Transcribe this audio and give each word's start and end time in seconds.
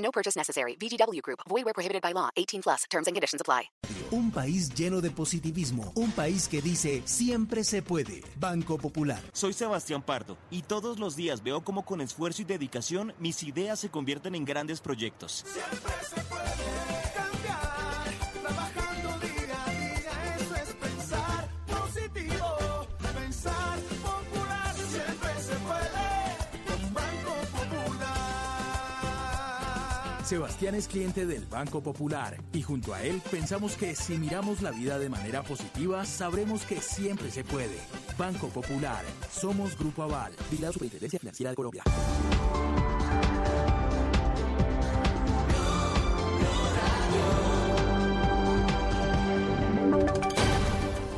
No 0.00 0.10
purchase 0.10 0.36
necessary. 0.36 0.76
VGW 0.76 1.22
Group. 1.22 1.40
Void 1.48 1.64
where 1.64 1.74
prohibited 1.74 2.02
by 2.02 2.12
law. 2.12 2.30
18 2.36 2.62
plus. 2.62 2.84
Terms 2.90 3.06
and 3.06 3.14
conditions 3.14 3.40
apply. 3.40 3.70
Un 4.10 4.32
país 4.32 4.74
lleno 4.74 5.00
de 5.00 5.10
positivismo. 5.10 5.92
Un 5.94 6.10
país 6.10 6.48
que 6.48 6.60
dice 6.60 7.02
siempre 7.04 7.62
se 7.62 7.80
puede. 7.80 8.22
Banco 8.36 8.76
Popular. 8.76 9.22
Soy 9.32 9.52
Sebastián 9.52 10.02
Pardo 10.02 10.36
y 10.50 10.62
todos 10.62 10.98
los 10.98 11.14
días 11.14 11.44
veo 11.44 11.62
cómo 11.62 11.84
con 11.84 12.00
esfuerzo 12.00 12.42
y 12.42 12.44
dedicación 12.44 13.14
mis 13.20 13.42
ideas 13.44 13.78
se 13.78 13.88
convierten 13.88 14.34
en 14.34 14.44
grandes 14.44 14.80
proyectos. 14.80 15.44
Siempre 15.46 15.92
se 16.08 16.20
puede 16.24 17.09
Sebastián 30.30 30.76
es 30.76 30.86
cliente 30.86 31.26
del 31.26 31.44
Banco 31.46 31.82
Popular 31.82 32.36
y 32.52 32.62
junto 32.62 32.94
a 32.94 33.02
él 33.02 33.20
pensamos 33.32 33.74
que 33.74 33.96
si 33.96 34.16
miramos 34.16 34.62
la 34.62 34.70
vida 34.70 34.96
de 34.96 35.08
manera 35.08 35.42
positiva, 35.42 36.04
sabremos 36.04 36.62
que 36.62 36.80
siempre 36.80 37.32
se 37.32 37.42
puede. 37.42 37.76
Banco 38.16 38.46
Popular. 38.46 39.04
Somos 39.28 39.76
Grupo 39.76 40.04
Aval. 40.04 40.32
Vigilado 40.48 40.74
Superintendencia 40.74 41.18
Financiera 41.18 41.50
de 41.50 41.56
Colombia. 41.56 41.82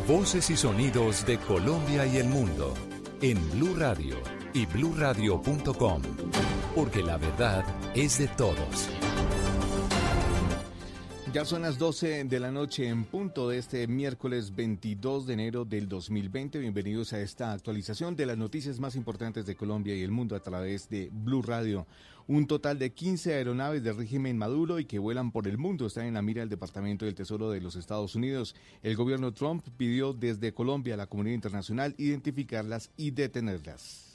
Voces 0.09 0.49
y 0.49 0.57
sonidos 0.57 1.27
de 1.27 1.37
Colombia 1.37 2.07
y 2.07 2.17
el 2.17 2.29
mundo 2.29 2.73
en 3.21 3.51
Blue 3.51 3.75
Radio 3.77 4.17
y 4.55 4.65
bluradio.com, 4.65 6.01
porque 6.75 7.03
la 7.03 7.19
verdad 7.19 7.63
es 7.95 8.17
de 8.17 8.29
todos. 8.29 8.89
Ya 11.33 11.47
son 11.47 11.63
las 11.63 11.79
12 11.79 12.25
de 12.25 12.41
la 12.41 12.51
noche 12.51 12.87
en 12.87 13.05
punto 13.05 13.49
de 13.49 13.57
este 13.57 13.87
miércoles 13.87 14.55
22 14.55 15.27
de 15.27 15.33
enero 15.33 15.65
del 15.65 15.89
2020. 15.89 16.59
Bienvenidos 16.59 17.15
a 17.15 17.21
esta 17.23 17.55
actualización 17.55 18.15
de 18.15 18.27
las 18.27 18.37
noticias 18.37 18.79
más 18.79 18.97
importantes 18.97 19.47
de 19.47 19.57
Colombia 19.57 19.97
y 19.97 20.03
el 20.03 20.11
mundo 20.11 20.37
a 20.37 20.41
través 20.41 20.91
de 20.91 21.09
Blue 21.11 21.41
Radio. 21.41 21.87
Un 22.27 22.47
total 22.47 22.79
de 22.79 22.93
15 22.93 23.33
aeronaves 23.33 23.83
del 23.83 23.97
régimen 23.97 24.37
Maduro 24.37 24.79
y 24.79 24.85
que 24.85 24.99
vuelan 24.99 25.31
por 25.31 25.49
el 25.49 25.57
mundo 25.57 25.87
están 25.87 26.05
en 26.05 26.15
la 26.15 26.23
mira 26.23 26.41
del 26.41 26.51
Departamento 26.51 27.07
del 27.07 27.15
Tesoro 27.15 27.51
de 27.51 27.63
los 27.63 27.77
Estados 27.77 28.15
Unidos. 28.15 28.55
El 28.83 28.95
gobierno 28.95 29.33
Trump 29.33 29.67
pidió 29.79 30.13
desde 30.13 30.53
Colombia 30.53 30.93
a 30.93 30.99
la 30.99 31.07
comunidad 31.07 31.37
internacional 31.37 31.95
identificarlas 31.97 32.91
y 32.99 33.13
detenerlas. 33.13 34.12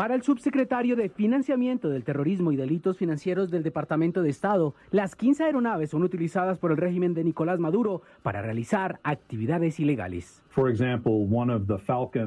Para 0.00 0.14
el 0.14 0.22
subsecretario 0.22 0.96
de 0.96 1.10
Financiamiento 1.10 1.90
del 1.90 2.04
Terrorismo 2.04 2.52
y 2.52 2.56
Delitos 2.56 2.96
Financieros 2.96 3.50
del 3.50 3.62
Departamento 3.62 4.22
de 4.22 4.30
Estado, 4.30 4.74
las 4.90 5.14
15 5.14 5.44
aeronaves 5.44 5.90
son 5.90 6.02
utilizadas 6.04 6.56
por 6.58 6.70
el 6.70 6.78
régimen 6.78 7.12
de 7.12 7.22
Nicolás 7.22 7.60
Maduro 7.60 8.00
para 8.22 8.40
realizar 8.40 8.98
actividades 9.02 9.78
ilegales. 9.78 10.42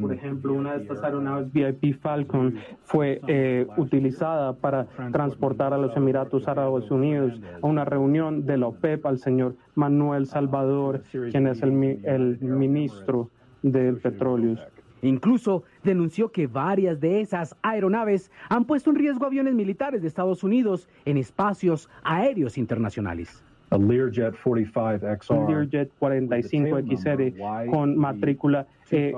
Por 0.03 0.13
ejemplo, 0.13 0.53
una 0.53 0.77
de 0.77 0.83
estas 0.83 1.03
aeronaves 1.03 1.51
VIP 1.51 1.99
Falcon 1.99 2.59
fue 2.83 3.19
eh, 3.27 3.65
utilizada 3.77 4.53
para 4.53 4.85
transportar 5.11 5.73
a 5.73 5.79
los 5.79 5.97
Emiratos 5.97 6.47
Árabes 6.47 6.91
Unidos 6.91 7.41
a 7.59 7.65
una 7.65 7.85
reunión 7.85 8.45
de 8.45 8.57
la 8.57 8.67
OPEP 8.67 9.03
al 9.07 9.17
señor 9.17 9.55
Manuel 9.73 10.27
Salvador, 10.27 11.01
quien 11.31 11.47
es 11.47 11.63
el, 11.63 11.71
el 12.03 12.37
ministro 12.39 13.31
del 13.63 13.97
petróleo. 13.97 14.57
Incluso 15.03 15.63
denunció 15.83 16.31
que 16.31 16.47
varias 16.47 16.99
de 16.99 17.21
esas 17.21 17.55
aeronaves 17.61 18.31
han 18.49 18.65
puesto 18.65 18.89
en 18.89 18.95
riesgo 18.95 19.25
aviones 19.25 19.53
militares 19.53 20.01
de 20.01 20.07
Estados 20.07 20.43
Unidos 20.43 20.87
en 21.05 21.17
espacios 21.17 21.89
aéreos 22.03 22.57
internacionales. 22.57 23.43
A 23.69 23.77
Learjet 23.77 24.35
45XR. 24.35 25.35
Un 25.35 25.47
Learjet 25.51 25.91
45XR 25.99 27.69
con 27.71 27.97
matrícula 27.97 28.67
eh, 28.91 29.11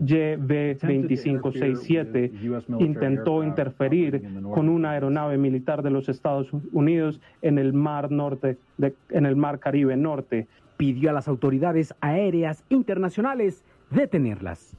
YB2567 0.00 2.30
intentó 2.80 3.42
interferir 3.42 4.22
con 4.54 4.68
una 4.68 4.90
aeronave 4.90 5.38
militar 5.38 5.82
de 5.82 5.90
los 5.90 6.08
Estados 6.10 6.52
Unidos 6.72 7.20
en 7.40 7.58
el 7.58 7.72
mar 7.72 8.10
norte, 8.10 8.58
de- 8.76 8.94
en 9.10 9.24
el 9.26 9.36
mar 9.36 9.58
Caribe 9.58 9.96
norte. 9.96 10.46
Pidió 10.76 11.10
a 11.10 11.12
las 11.14 11.28
autoridades 11.28 11.94
aéreas 12.00 12.64
internacionales 12.68 13.64
detenerlas. 13.90 14.76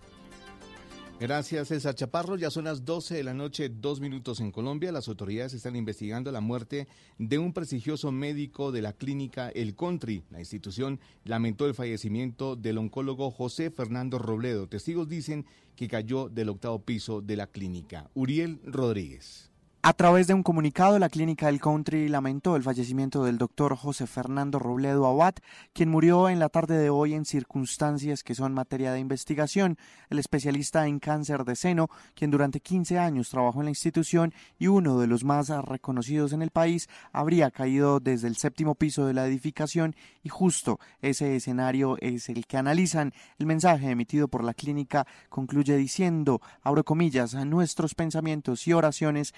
Gracias, 1.23 1.69
César 1.69 1.95
Chaparro. 1.95 2.35
Ya 2.35 2.51
son 2.51 2.65
las 2.65 2.83
12 2.83 3.15
de 3.15 3.23
la 3.23 3.33
noche, 3.33 3.69
dos 3.69 4.01
minutos 4.01 4.41
en 4.41 4.51
Colombia. 4.51 4.91
Las 4.91 5.07
autoridades 5.07 5.53
están 5.53 5.77
investigando 5.77 6.33
la 6.33 6.41
muerte 6.41 6.85
de 7.17 7.37
un 7.37 7.53
prestigioso 7.53 8.11
médico 8.11 8.73
de 8.73 8.81
la 8.81 8.91
clínica 8.91 9.47
El 9.47 9.73
Country. 9.73 10.25
La 10.31 10.41
institución 10.41 10.99
lamentó 11.23 11.65
el 11.65 11.75
fallecimiento 11.75 12.57
del 12.57 12.77
oncólogo 12.77 13.31
José 13.31 13.71
Fernando 13.71 14.19
Robledo. 14.19 14.67
Testigos 14.67 15.07
dicen 15.07 15.45
que 15.77 15.87
cayó 15.87 16.27
del 16.27 16.49
octavo 16.49 16.79
piso 16.79 17.21
de 17.21 17.37
la 17.37 17.47
clínica. 17.47 18.09
Uriel 18.15 18.59
Rodríguez. 18.65 19.52
A 19.85 19.91
través 19.91 20.27
de 20.27 20.33
un 20.33 20.43
comunicado, 20.43 20.97
la 20.97 21.09
Clínica 21.09 21.47
del 21.47 21.59
Country 21.59 22.07
lamentó 22.07 22.55
el 22.55 22.63
fallecimiento 22.63 23.25
del 23.25 23.37
doctor 23.37 23.75
José 23.75 24.07
Fernando 24.07 24.57
Robledo 24.57 25.05
Abad, 25.05 25.33
quien 25.73 25.89
murió 25.89 26.29
en 26.29 26.39
la 26.39 26.47
tarde 26.47 26.77
de 26.77 26.89
hoy 26.89 27.13
en 27.13 27.25
circunstancias 27.25 28.23
que 28.23 28.33
son 28.33 28.53
materia 28.53 28.93
de 28.93 29.01
investigación. 29.01 29.77
El 30.09 30.19
especialista 30.19 30.87
en 30.87 30.99
cáncer 30.99 31.43
de 31.43 31.57
seno, 31.57 31.89
quien 32.15 32.31
durante 32.31 32.61
15 32.61 32.97
años 32.97 33.29
trabajó 33.29 33.59
en 33.59 33.65
la 33.65 33.71
institución 33.71 34.33
y 34.57 34.67
uno 34.67 34.99
de 34.99 35.07
los 35.07 35.25
más 35.25 35.49
reconocidos 35.49 36.31
en 36.31 36.43
el 36.43 36.51
país, 36.51 36.87
habría 37.11 37.51
caído 37.51 37.99
desde 37.99 38.29
el 38.29 38.37
séptimo 38.37 38.75
piso 38.75 39.05
de 39.05 39.13
la 39.13 39.27
edificación 39.27 39.97
y 40.23 40.29
justo 40.29 40.79
ese 41.01 41.35
escenario 41.35 41.97
es 41.99 42.29
el 42.29 42.47
que 42.47 42.55
analizan. 42.55 43.11
El 43.37 43.47
mensaje 43.47 43.89
emitido 43.89 44.29
por 44.29 44.45
la 44.45 44.53
clínica 44.53 45.05
concluye 45.27 45.75
diciendo, 45.75 46.39
abro 46.61 46.85
comillas, 46.85 47.33
nuestros 47.33 47.95
pensamientos 47.95 48.65
y 48.65 48.71
oraciones 48.71 49.33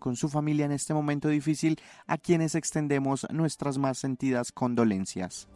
con 0.00 0.16
su 0.16 0.28
familia 0.28 0.64
en 0.64 0.72
este 0.72 0.94
momento 0.94 1.28
difícil, 1.28 1.78
a 2.06 2.18
quienes 2.18 2.54
extendemos 2.54 3.26
nuestras 3.30 3.78
más 3.78 3.98
sentidas 3.98 4.50
condolencias. 4.52 5.48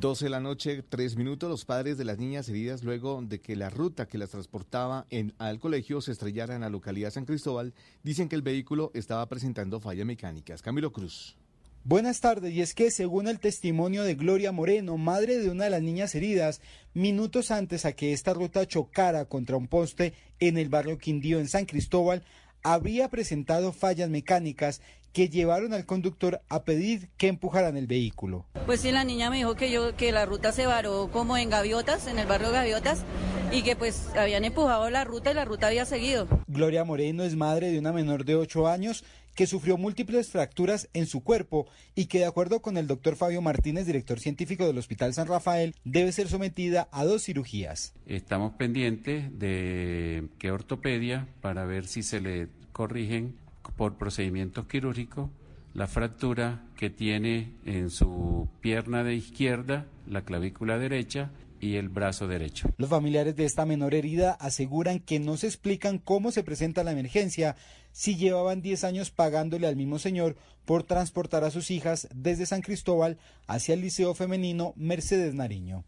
12 0.00 0.26
de 0.26 0.30
la 0.30 0.40
noche, 0.40 0.82
3 0.88 1.16
minutos. 1.16 1.48
Los 1.48 1.64
padres 1.64 1.98
de 1.98 2.04
las 2.04 2.18
niñas 2.18 2.48
heridas 2.48 2.84
luego 2.84 3.20
de 3.22 3.40
que 3.40 3.56
la 3.56 3.70
ruta 3.70 4.06
que 4.06 4.18
las 4.18 4.30
transportaba 4.30 5.06
en, 5.10 5.34
al 5.38 5.58
colegio 5.58 6.00
se 6.00 6.12
estrellara 6.12 6.54
en 6.54 6.60
la 6.60 6.70
localidad 6.70 7.08
de 7.08 7.12
San 7.12 7.24
Cristóbal 7.24 7.74
dicen 8.02 8.28
que 8.28 8.36
el 8.36 8.42
vehículo 8.42 8.90
estaba 8.94 9.26
presentando 9.28 9.80
fallas 9.80 10.06
mecánicas. 10.06 10.62
Camilo 10.62 10.92
Cruz. 10.92 11.36
Buenas 11.84 12.20
tardes, 12.20 12.52
y 12.52 12.60
es 12.60 12.74
que 12.74 12.90
según 12.90 13.28
el 13.28 13.38
testimonio 13.38 14.02
de 14.02 14.14
Gloria 14.14 14.52
Moreno, 14.52 14.98
madre 14.98 15.38
de 15.38 15.48
una 15.48 15.64
de 15.64 15.70
las 15.70 15.80
niñas 15.80 16.14
heridas, 16.14 16.60
minutos 16.92 17.50
antes 17.50 17.86
a 17.86 17.92
que 17.92 18.12
esta 18.12 18.34
ruta 18.34 18.66
chocara 18.66 19.24
contra 19.24 19.56
un 19.56 19.68
poste 19.68 20.12
en 20.38 20.58
el 20.58 20.68
barrio 20.68 20.98
Quindío 20.98 21.38
en 21.38 21.48
San 21.48 21.64
Cristóbal, 21.64 22.24
habría 22.62 23.08
presentado 23.08 23.72
fallas 23.72 24.10
mecánicas 24.10 24.80
que 25.12 25.28
llevaron 25.28 25.72
al 25.72 25.86
conductor 25.86 26.40
a 26.48 26.62
pedir 26.62 27.08
que 27.16 27.28
empujaran 27.28 27.76
el 27.76 27.86
vehículo. 27.86 28.44
Pues 28.66 28.80
sí, 28.80 28.92
la 28.92 29.04
niña 29.04 29.30
me 29.30 29.38
dijo 29.38 29.54
que 29.54 29.70
yo 29.70 29.96
que 29.96 30.12
la 30.12 30.26
ruta 30.26 30.52
se 30.52 30.66
varó 30.66 31.10
como 31.12 31.36
en 31.36 31.50
Gaviotas, 31.50 32.06
en 32.06 32.18
el 32.18 32.26
barrio 32.26 32.50
Gaviotas, 32.50 33.04
y 33.50 33.62
que 33.62 33.74
pues 33.74 34.08
habían 34.16 34.44
empujado 34.44 34.90
la 34.90 35.04
ruta 35.04 35.30
y 35.30 35.34
la 35.34 35.44
ruta 35.44 35.68
había 35.68 35.86
seguido. 35.86 36.28
Gloria 36.46 36.84
Moreno 36.84 37.24
es 37.24 37.36
madre 37.36 37.70
de 37.70 37.78
una 37.78 37.92
menor 37.92 38.24
de 38.24 38.36
8 38.36 38.68
años 38.68 39.04
que 39.38 39.46
sufrió 39.46 39.78
múltiples 39.78 40.30
fracturas 40.30 40.88
en 40.94 41.06
su 41.06 41.22
cuerpo 41.22 41.68
y 41.94 42.06
que 42.06 42.18
de 42.18 42.24
acuerdo 42.24 42.60
con 42.60 42.76
el 42.76 42.88
doctor 42.88 43.14
Fabio 43.14 43.40
Martínez, 43.40 43.86
director 43.86 44.18
científico 44.18 44.66
del 44.66 44.78
Hospital 44.78 45.14
San 45.14 45.28
Rafael, 45.28 45.76
debe 45.84 46.10
ser 46.10 46.26
sometida 46.26 46.88
a 46.90 47.04
dos 47.04 47.22
cirugías. 47.22 47.94
Estamos 48.04 48.54
pendientes 48.54 49.38
de 49.38 50.26
qué 50.40 50.50
ortopedia 50.50 51.28
para 51.40 51.66
ver 51.66 51.86
si 51.86 52.02
se 52.02 52.20
le 52.20 52.48
corrigen 52.72 53.36
por 53.76 53.94
procedimientos 53.96 54.66
quirúrgicos 54.66 55.30
la 55.72 55.86
fractura 55.86 56.64
que 56.76 56.90
tiene 56.90 57.52
en 57.64 57.90
su 57.90 58.48
pierna 58.60 59.04
de 59.04 59.14
izquierda, 59.14 59.86
la 60.08 60.22
clavícula 60.22 60.78
derecha 60.78 61.30
y 61.60 61.76
el 61.76 61.88
brazo 61.88 62.28
derecho. 62.28 62.70
Los 62.76 62.90
familiares 62.90 63.36
de 63.36 63.44
esta 63.44 63.66
menor 63.66 63.94
herida 63.94 64.32
aseguran 64.32 65.00
que 65.00 65.18
no 65.18 65.36
se 65.36 65.46
explican 65.46 65.98
cómo 65.98 66.30
se 66.30 66.42
presenta 66.42 66.84
la 66.84 66.92
emergencia 66.92 67.56
si 67.92 68.16
llevaban 68.16 68.62
10 68.62 68.84
años 68.84 69.10
pagándole 69.10 69.66
al 69.66 69.76
mismo 69.76 69.98
señor 69.98 70.36
por 70.64 70.82
transportar 70.82 71.44
a 71.44 71.50
sus 71.50 71.70
hijas 71.70 72.08
desde 72.14 72.46
San 72.46 72.62
Cristóbal 72.62 73.18
hacia 73.46 73.74
el 73.74 73.80
Liceo 73.80 74.14
Femenino 74.14 74.74
Mercedes 74.76 75.34
Nariño. 75.34 75.84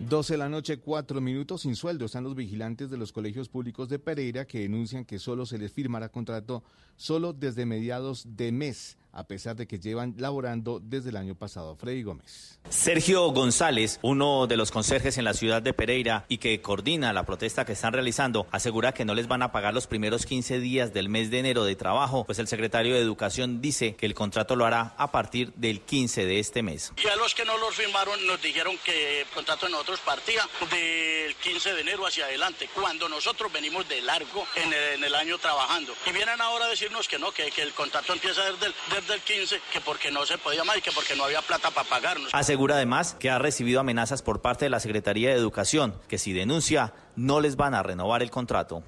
12 0.00 0.34
de 0.34 0.38
la 0.38 0.48
noche, 0.48 0.78
4 0.78 1.20
minutos 1.20 1.62
sin 1.62 1.74
sueldo. 1.74 2.04
Están 2.04 2.22
los 2.22 2.36
vigilantes 2.36 2.88
de 2.88 2.96
los 2.96 3.12
colegios 3.12 3.48
públicos 3.48 3.88
de 3.88 3.98
Pereira 3.98 4.46
que 4.46 4.60
denuncian 4.60 5.04
que 5.04 5.18
solo 5.18 5.44
se 5.44 5.58
les 5.58 5.72
firmará 5.72 6.08
contrato 6.08 6.62
solo 6.96 7.32
desde 7.32 7.66
mediados 7.66 8.24
de 8.36 8.52
mes 8.52 8.96
a 9.18 9.24
pesar 9.24 9.56
de 9.56 9.66
que 9.66 9.80
llevan 9.80 10.14
laborando 10.16 10.78
desde 10.80 11.10
el 11.10 11.16
año 11.16 11.34
pasado. 11.34 11.74
Freddy 11.74 12.04
Gómez. 12.04 12.60
Sergio 12.70 13.28
González, 13.32 13.98
uno 14.02 14.46
de 14.46 14.56
los 14.56 14.70
conserjes 14.70 15.18
en 15.18 15.24
la 15.24 15.34
ciudad 15.34 15.60
de 15.60 15.74
Pereira 15.74 16.24
y 16.28 16.38
que 16.38 16.60
coordina 16.60 17.12
la 17.12 17.24
protesta 17.24 17.64
que 17.64 17.72
están 17.72 17.92
realizando, 17.92 18.46
asegura 18.52 18.92
que 18.92 19.04
no 19.04 19.14
les 19.14 19.26
van 19.26 19.42
a 19.42 19.50
pagar 19.50 19.74
los 19.74 19.88
primeros 19.88 20.24
15 20.24 20.60
días 20.60 20.92
del 20.92 21.08
mes 21.08 21.32
de 21.32 21.40
enero 21.40 21.64
de 21.64 21.74
trabajo, 21.74 22.24
pues 22.26 22.38
el 22.38 22.46
secretario 22.46 22.94
de 22.94 23.00
Educación 23.00 23.60
dice 23.60 23.96
que 23.96 24.06
el 24.06 24.14
contrato 24.14 24.54
lo 24.54 24.66
hará 24.66 24.94
a 24.96 25.10
partir 25.10 25.52
del 25.54 25.80
15 25.80 26.24
de 26.24 26.38
este 26.38 26.62
mes. 26.62 26.92
Y 27.02 27.08
a 27.08 27.16
los 27.16 27.34
que 27.34 27.44
no 27.44 27.58
los 27.58 27.74
firmaron 27.74 28.24
nos 28.24 28.40
dijeron 28.40 28.76
que 28.84 29.22
el 29.22 29.26
contrato 29.28 29.66
de 29.66 29.72
nosotros 29.72 29.98
partía 30.04 30.42
del 30.70 31.34
15 31.34 31.74
de 31.74 31.80
enero 31.80 32.06
hacia 32.06 32.26
adelante, 32.26 32.70
cuando 32.72 33.08
nosotros 33.08 33.50
venimos 33.52 33.88
de 33.88 34.00
largo 34.02 34.46
en 34.54 34.72
el, 34.72 34.94
en 34.94 35.04
el 35.04 35.14
año 35.16 35.38
trabajando. 35.38 35.92
Y 36.06 36.12
vienen 36.12 36.40
ahora 36.40 36.66
a 36.66 36.68
decirnos 36.68 37.08
que 37.08 37.18
no, 37.18 37.32
que, 37.32 37.50
que 37.50 37.62
el 37.62 37.72
contrato 37.72 38.12
empieza 38.12 38.44
desde 38.52 38.66
el, 38.66 38.74
desde 38.94 39.07
el 39.14 39.20
15, 39.20 39.60
que 39.72 39.80
porque 39.80 40.10
no 40.10 40.24
se 40.26 40.38
podía 40.38 40.64
más 40.64 40.78
y 40.78 40.82
que 40.82 40.92
porque 40.92 41.16
no 41.16 41.24
había 41.24 41.42
plata 41.42 41.70
para 41.70 41.88
pagarnos. 41.88 42.30
Asegura 42.32 42.76
además 42.76 43.14
que 43.18 43.30
ha 43.30 43.38
recibido 43.38 43.80
amenazas 43.80 44.22
por 44.22 44.42
parte 44.42 44.66
de 44.66 44.70
la 44.70 44.80
Secretaría 44.80 45.30
de 45.30 45.36
Educación, 45.36 45.94
que 46.08 46.18
si 46.18 46.32
denuncia 46.32 46.94
no 47.16 47.40
les 47.40 47.56
van 47.56 47.74
a 47.74 47.82
renovar 47.82 48.22
el 48.22 48.30
contrato. 48.30 48.82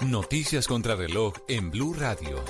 Noticias 0.00 0.66
contra 0.66 0.94
reloj 0.94 1.34
en 1.48 1.70
Blue 1.70 1.94
Radio. 1.94 2.44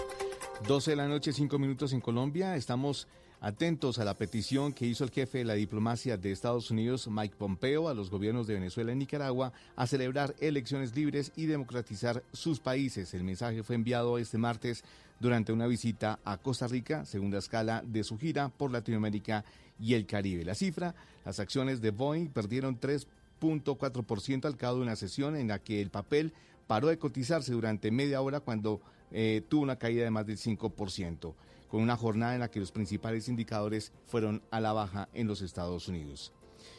12 0.66 0.90
de 0.90 0.96
la 0.96 1.06
noche, 1.06 1.32
5 1.32 1.58
minutos 1.58 1.92
en 1.92 2.00
Colombia. 2.00 2.56
Estamos 2.56 3.06
atentos 3.40 3.98
a 3.98 4.04
la 4.04 4.14
petición 4.14 4.72
que 4.72 4.86
hizo 4.86 5.04
el 5.04 5.10
jefe 5.10 5.38
de 5.38 5.44
la 5.44 5.54
diplomacia 5.54 6.16
de 6.16 6.32
Estados 6.32 6.70
Unidos, 6.70 7.08
Mike 7.08 7.36
Pompeo, 7.36 7.88
a 7.88 7.94
los 7.94 8.10
gobiernos 8.10 8.46
de 8.46 8.54
Venezuela 8.54 8.92
y 8.92 8.96
Nicaragua 8.96 9.52
a 9.76 9.86
celebrar 9.86 10.34
elecciones 10.40 10.96
libres 10.96 11.32
y 11.36 11.46
democratizar 11.46 12.22
sus 12.32 12.60
países. 12.60 13.14
El 13.14 13.24
mensaje 13.24 13.62
fue 13.62 13.76
enviado 13.76 14.18
este 14.18 14.38
martes 14.38 14.84
durante 15.20 15.52
una 15.52 15.66
visita 15.66 16.20
a 16.24 16.38
Costa 16.38 16.66
Rica, 16.66 17.04
segunda 17.04 17.38
escala 17.38 17.82
de 17.86 18.04
su 18.04 18.18
gira 18.18 18.48
por 18.48 18.70
Latinoamérica 18.70 19.44
y 19.78 19.94
el 19.94 20.06
Caribe. 20.06 20.44
La 20.44 20.54
cifra, 20.54 20.94
las 21.24 21.40
acciones 21.40 21.80
de 21.80 21.90
Boeing 21.90 22.28
perdieron 22.28 22.78
3.4% 22.78 24.44
al 24.44 24.56
cabo 24.56 24.76
de 24.76 24.82
una 24.82 24.96
sesión 24.96 25.36
en 25.36 25.48
la 25.48 25.58
que 25.58 25.80
el 25.80 25.90
papel 25.90 26.32
paró 26.66 26.88
de 26.88 26.98
cotizarse 26.98 27.52
durante 27.52 27.90
media 27.90 28.20
hora 28.20 28.40
cuando 28.40 28.80
eh, 29.10 29.42
tuvo 29.48 29.62
una 29.62 29.76
caída 29.76 30.04
de 30.04 30.10
más 30.10 30.26
del 30.26 30.38
5%, 30.38 31.34
con 31.68 31.80
una 31.80 31.96
jornada 31.96 32.34
en 32.34 32.40
la 32.40 32.50
que 32.50 32.60
los 32.60 32.72
principales 32.72 33.28
indicadores 33.28 33.92
fueron 34.06 34.42
a 34.50 34.60
la 34.60 34.72
baja 34.72 35.08
en 35.14 35.26
los 35.26 35.42
Estados 35.42 35.88
Unidos. 35.88 36.32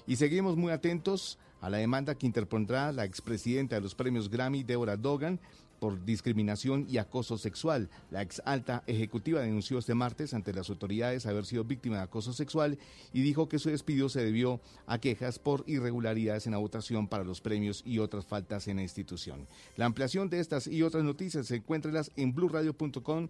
Y 0.06 0.18
seguimos 0.18 0.56
muy 0.58 0.72
atentos 0.72 1.38
a 1.62 1.70
la 1.70 1.78
demanda 1.78 2.16
que 2.16 2.26
interpondrá 2.26 2.92
la 2.92 3.06
expresidenta 3.06 3.76
de 3.76 3.82
los 3.82 3.96
premios 3.96 4.30
Grammy, 4.30 4.64
Deborah 4.64 4.98
Dogan, 4.98 5.40
por 5.80 6.06
discriminación 6.06 6.86
y 6.90 6.98
acoso 6.98 7.38
sexual. 7.38 7.90
La 8.12 8.22
ex 8.22 8.42
alta 8.46 8.84
ejecutiva 8.88 9.42
denunció 9.42 9.80
este 9.80 9.96
martes 9.96 10.34
ante 10.34 10.54
las 10.54 10.70
autoridades 10.70 11.26
haber 11.26 11.46
sido 11.46 11.64
víctima 11.64 11.98
de 11.98 12.04
acoso 12.04 12.34
sexual 12.34 12.78
y 13.14 13.22
dijo 13.22 13.50
que 13.50 13.60
su 13.60 13.70
despido 13.70 14.10
se 14.10 14.24
debió 14.24 14.62
a 14.86 15.00
quejas 15.00 15.40
por 15.40 15.64
irregularidades 15.68 16.46
en 16.46 16.54
la 16.54 16.58
votación 16.58 17.08
para 17.08 17.24
los 17.24 17.42
premios 17.42 17.84
y 17.86 18.00
otras 18.00 18.26
faltas 18.26 18.68
en 18.68 18.78
la 18.78 18.84
institución. 18.84 19.48
La 19.76 19.86
ampliación 19.86 20.30
de 20.30 20.40
estas 20.40 20.68
y 20.68 20.84
otras 20.84 21.04
noticias 21.04 21.48
se 21.48 21.58
encuéntrenlas 21.58 22.12
en 22.16 22.34
blueradio.com. 22.34 23.30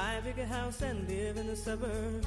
Buy 0.00 0.14
a 0.14 0.22
bigger 0.22 0.46
house 0.46 0.80
and 0.80 1.06
live 1.06 1.36
in 1.36 1.46
the 1.46 1.54
suburbs. 1.54 2.26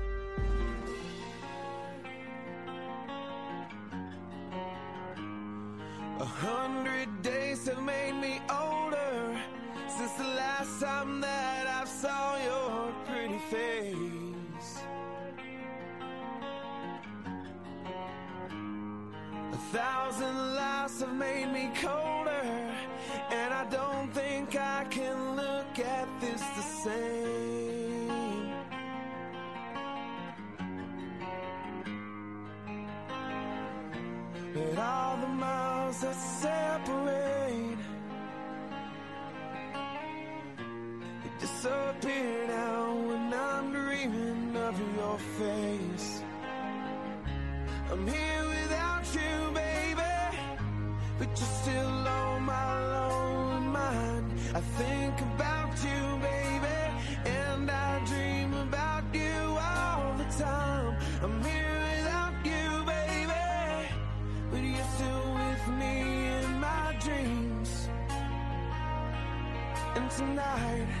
disappear 41.61 42.47
now 42.47 42.95
when 43.07 43.31
I'm 43.31 43.71
dreaming 43.71 44.55
of 44.57 44.75
your 44.97 45.17
face. 45.37 46.23
I'm 47.91 48.07
here 48.07 48.43
without 48.47 49.05
you, 49.13 49.51
baby, 49.53 50.13
but 51.19 51.27
you're 51.27 51.55
still 51.61 52.07
on 52.07 52.41
my 52.41 52.87
lonely 52.93 53.67
mind. 53.67 54.31
I 54.55 54.61
think 54.81 55.21
about 55.35 55.73
you, 55.85 56.01
baby, 56.29 56.79
and 57.25 57.69
I 57.69 58.03
dream 58.05 58.53
about 58.55 59.03
you 59.13 59.41
all 59.69 60.15
the 60.17 60.29
time. 60.43 60.97
I'm 61.21 61.43
here 61.43 61.77
without 61.93 62.37
you, 62.43 62.69
baby, 62.95 63.45
but 64.49 64.63
you're 64.63 64.91
still 64.95 65.27
with 65.41 65.67
me 65.79 65.95
in 66.39 66.59
my 66.59 66.97
dreams. 67.05 67.87
And 69.95 70.09
tonight. 70.09 71.00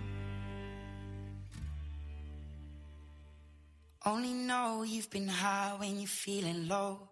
Only 4.03 4.33
know 4.33 4.83
you've 4.83 5.09
been 5.11 5.27
high 5.27 5.75
when 5.77 5.99
you're 5.99 6.07
feeling 6.07 6.67
low. 6.67 7.07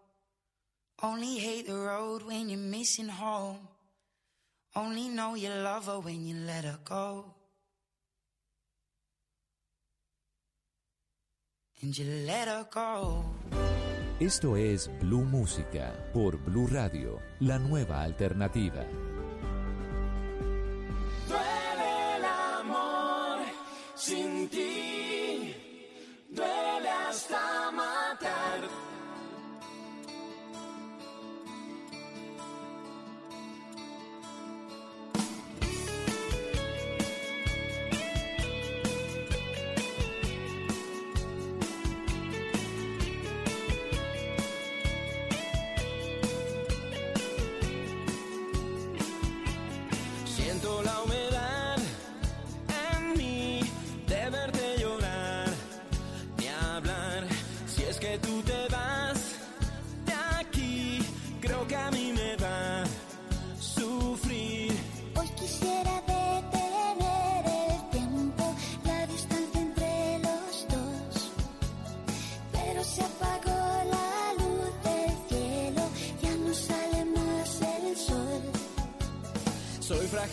Only 1.03 1.37
hate 1.37 1.67
the 1.67 1.75
road 1.75 2.23
when 2.23 2.49
you're 2.49 2.59
missing 2.59 3.07
home. 3.07 3.59
Only 4.75 5.07
know 5.09 5.35
you 5.35 5.49
love 5.49 5.85
her 5.85 5.99
when 5.99 6.25
you 6.25 6.35
let 6.35 6.63
her 6.63 6.79
go. 6.83 7.25
And 11.81 11.97
you 11.97 12.05
let 12.25 12.47
her 12.47 12.67
go. 12.71 13.23
Esto 14.19 14.57
es 14.57 14.89
Blue 14.99 15.23
Música 15.23 15.93
por 16.13 16.37
Blue 16.37 16.67
Radio, 16.67 17.21
la 17.39 17.57
nueva 17.57 18.01
alternativa. 18.03 18.83
Duele 21.27 22.17
el 22.17 22.25
amor 22.25 23.39
sin 23.95 24.49
ti, 24.49 25.55
duele 26.29 26.68
star. 27.29 27.58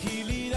Fragilidad 0.01 0.56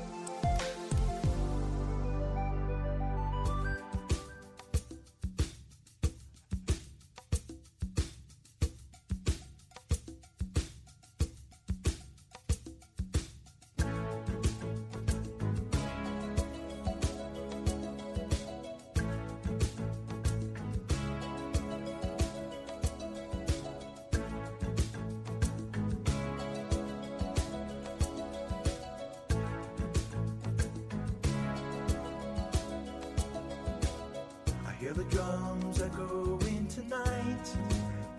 Hear 34.93 35.03
the 35.03 35.09
drums 35.15 35.81
echoing 35.81 36.67
tonight, 36.67 37.55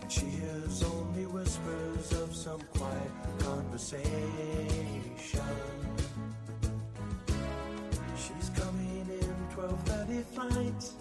and 0.01 0.11
she 0.11 0.25
hears 0.25 0.83
only 0.83 1.25
whispers 1.25 2.11
of 2.13 2.35
some 2.35 2.59
quiet 2.73 3.11
conversation. 3.39 4.09
She's 8.17 8.49
coming 8.55 9.07
in 9.21 9.35
12:30 9.55 10.23
flight. 10.23 10.93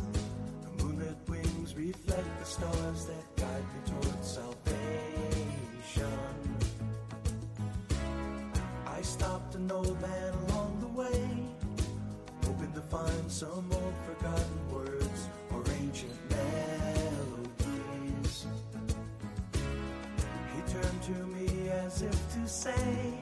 Her 0.64 0.84
moonlit 0.84 1.16
wings 1.28 1.74
reflect 1.74 2.38
the 2.40 2.44
stars 2.44 3.06
that 3.06 3.36
guide 3.36 3.66
me 3.74 3.80
towards 3.86 4.28
salvation. 4.38 6.18
I 8.86 9.02
stopped 9.02 9.54
an 9.54 9.70
old 9.70 10.00
man 10.00 10.31
as 21.94 22.02
if 22.02 22.34
to 22.34 22.48
say, 22.48 23.21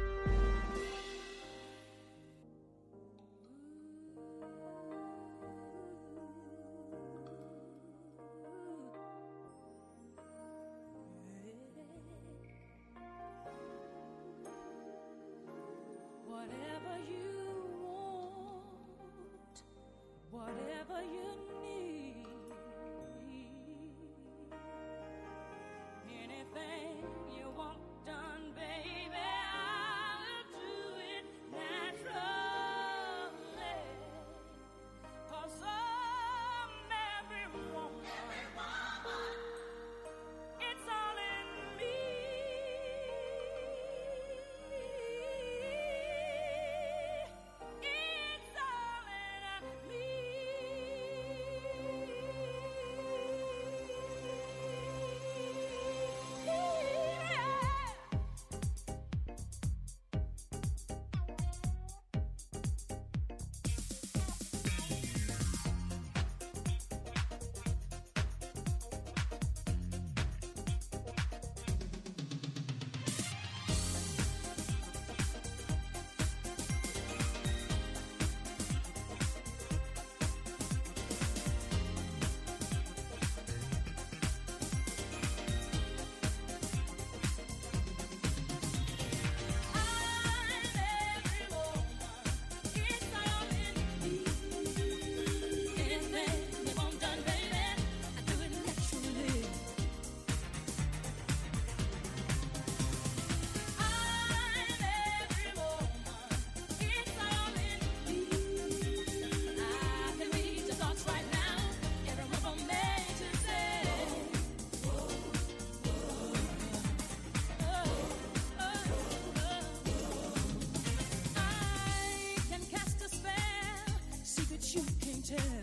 Yeah. 125.31 125.60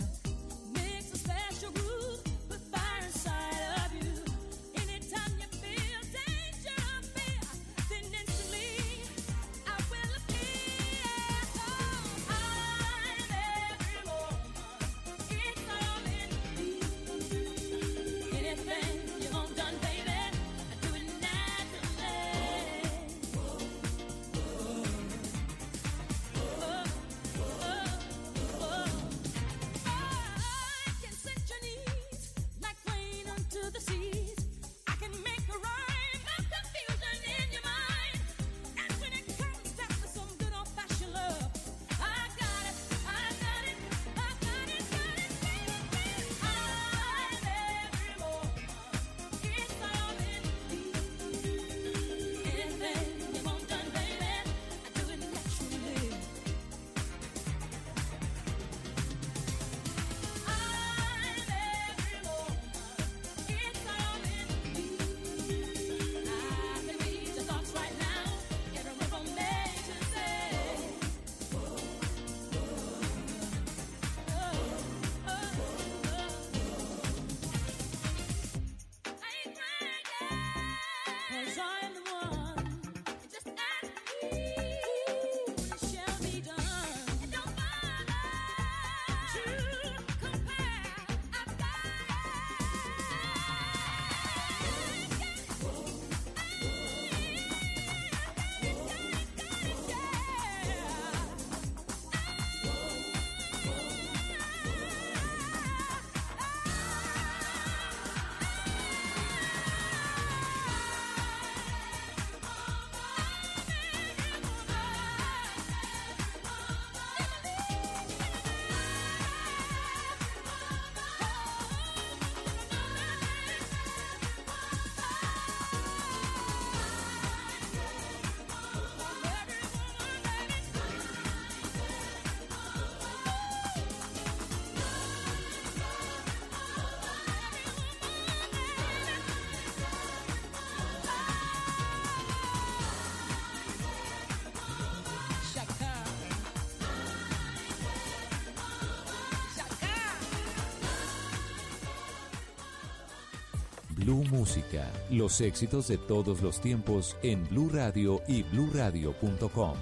Blue 154.09 154.25
Música, 154.31 154.91
los 155.11 155.39
éxitos 155.43 155.87
de 155.89 155.99
todos 155.99 156.41
los 156.41 156.63
tiempos 156.63 157.15
en 157.23 157.47
Blue 157.47 157.69
Radio 157.71 158.23
y 158.27 158.43
bluradio.com. 158.43 159.75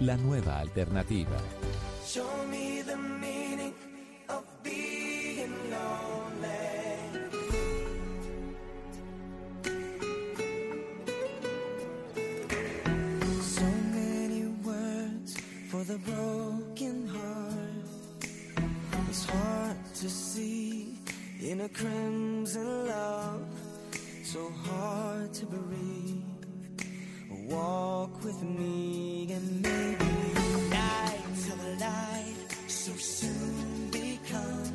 La 0.00 0.18
nueva 0.18 0.58
alternativa. 0.58 1.38
Show 2.06 2.26
me 2.50 2.82
the 2.82 2.94
meaning 2.94 3.72
of 4.28 4.44
being 4.62 5.54
lonely. 5.70 6.60
So 13.40 13.64
many 13.94 14.44
words 14.62 15.38
for 15.70 15.84
the 15.84 15.96
broken 16.04 17.08
heart. 17.08 17.88
It's 19.08 19.24
hard 19.24 19.94
to 20.02 20.10
see 20.10 20.98
in 21.40 21.62
a 21.62 21.68
crimson 21.70 22.86
love. 22.86 23.59
so 24.32 24.52
hard 24.64 25.34
to 25.34 25.44
breathe. 25.44 26.22
Walk 27.48 28.22
with 28.22 28.40
me 28.44 29.26
and 29.32 29.60
maybe 29.60 30.12
night 30.70 31.30
till 31.42 31.56
the 31.56 31.72
light 31.80 32.36
so 32.68 32.92
soon 32.92 33.90
become 33.90 34.72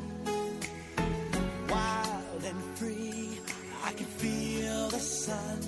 wild 1.70 2.44
and 2.44 2.62
free. 2.76 3.40
I 3.82 3.92
can 3.92 4.04
feel 4.20 4.88
the 4.90 5.00
sun. 5.00 5.58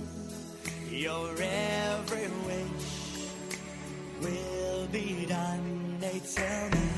Your 0.90 1.30
every 1.40 2.28
wish 2.46 2.90
will 4.20 4.86
be 4.88 5.24
done. 5.24 5.96
They 5.98 6.20
tell 6.36 6.68
me. 6.72 6.97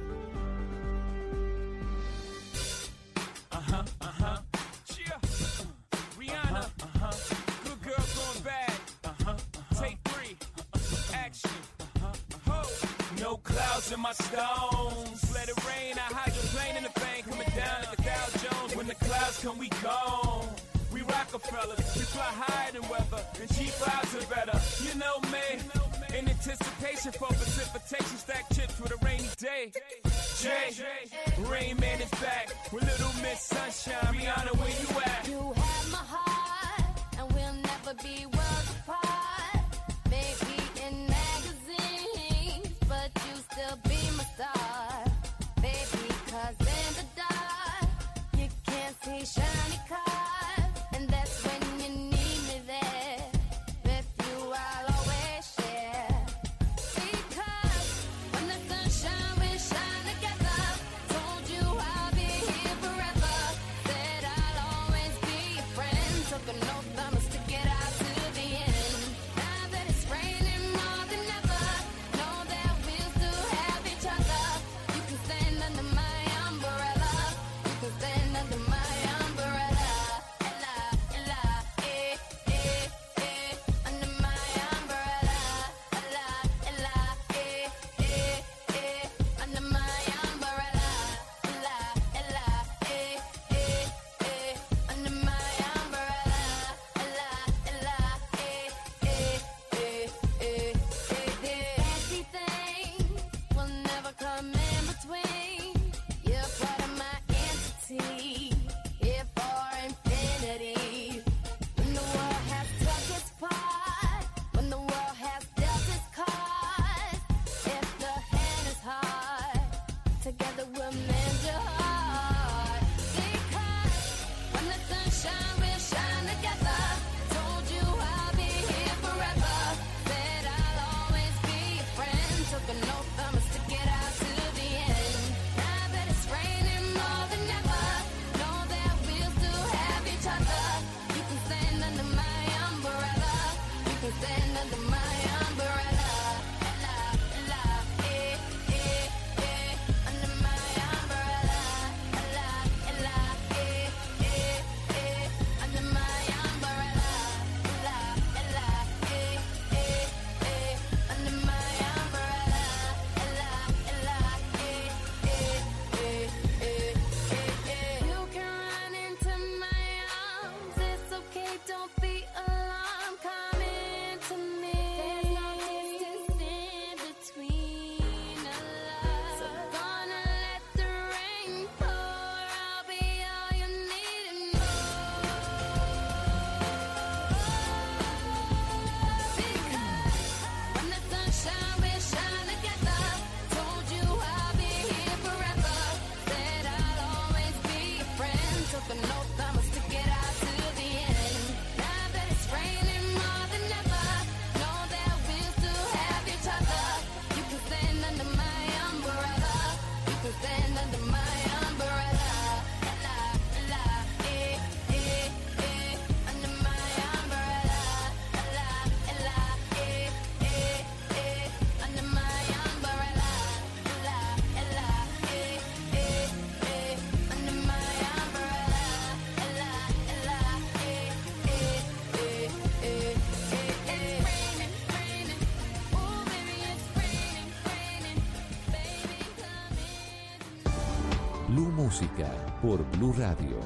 por 242.61 242.83
Blue 242.91 243.13
Radio. 243.17 243.57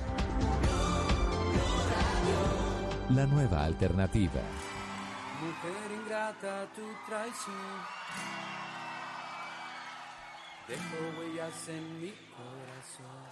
La 3.10 3.26
nueva 3.26 3.66
alternativa. 3.66 4.42
Mujer 5.42 6.00
ingrata, 6.02 6.66
tu 6.74 6.82
traición. 7.06 7.56
Dejo 10.68 11.20
huellas 11.20 11.68
en 11.68 12.02
mi 12.02 12.14
corazón. 12.38 13.26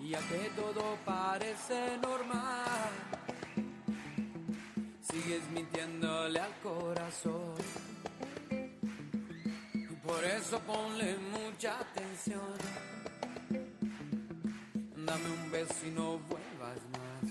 Y 0.00 0.10
que 0.10 0.50
todo 0.54 0.96
parece 1.04 1.98
normal, 2.00 2.90
sigues 5.00 5.50
mintiéndole 5.50 6.38
al 6.40 6.52
corazón. 6.62 7.54
Por 10.06 10.22
eso 10.22 10.60
ponle 10.60 11.16
mucha 11.32 11.80
atención. 11.80 13.03
Dame 15.06 15.28
un 15.28 15.50
beso 15.50 15.86
y 15.86 15.90
no 15.90 16.18
vuelvas 16.30 16.78
más. 16.94 17.24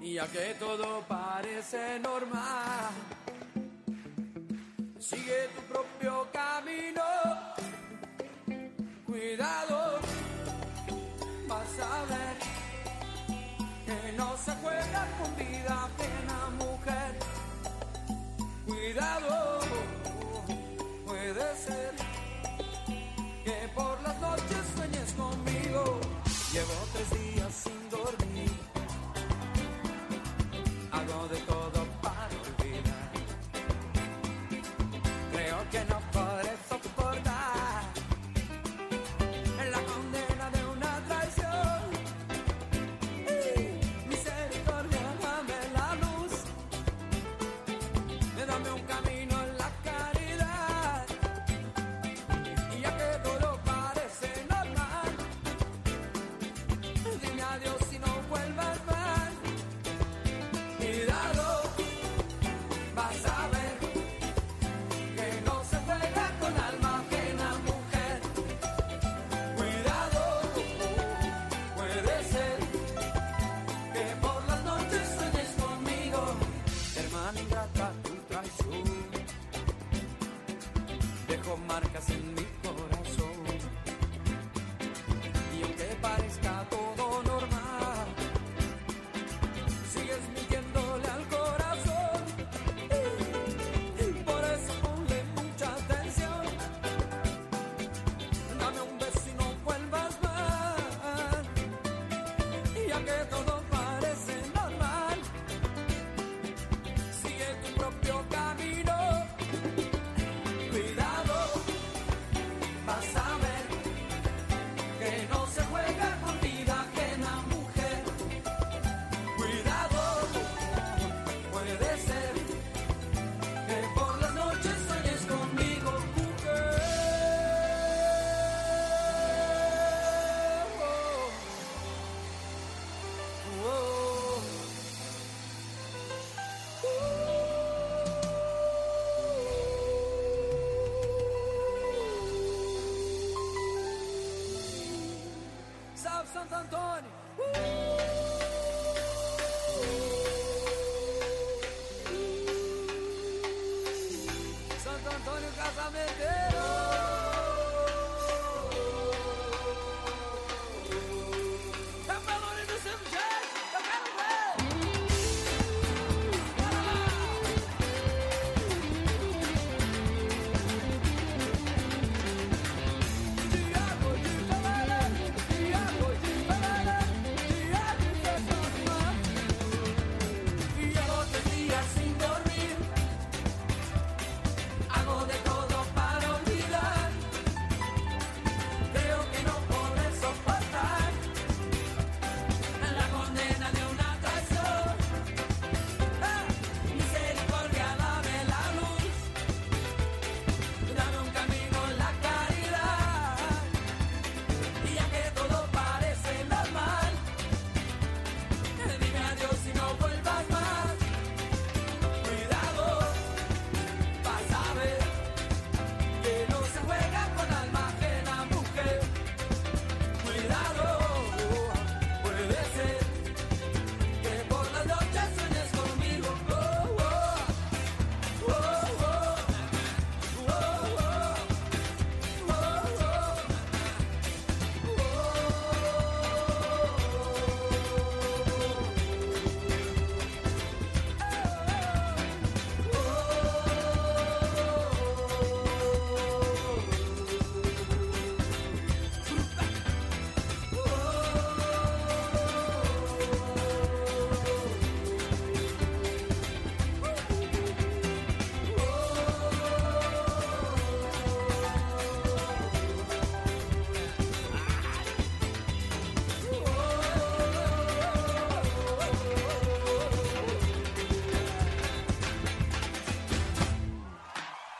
Y 0.00 0.14
ya 0.14 0.26
que 0.26 0.54
todo 0.58 1.02
parece 1.06 2.00
normal, 2.00 2.90
sigue 4.98 5.48
tu 5.54 5.62
propio 5.72 6.26
camino. 6.32 7.04
Cuidado, 9.06 10.00
vas 11.46 11.78
a 11.78 12.04
ver 12.12 12.36
que 13.86 14.12
no 14.16 14.36
se 14.36 14.52
juega 14.56 15.06
con 15.18 15.36
vida 15.36 15.88
plena, 15.98 16.50
mujer. 16.58 17.14
Cuidado, 18.66 19.60
puede 21.06 21.56
ser 21.56 21.94
que 23.44 23.68
por 23.72 24.02
las 24.02 24.20
noches. 24.20 24.51